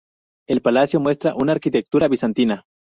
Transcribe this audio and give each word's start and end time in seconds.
El 0.49 0.63
palacio 0.63 0.99
muestra 0.99 1.35
una 1.35 1.51
arquitectura 1.51 2.07
bizantina. 2.07 2.63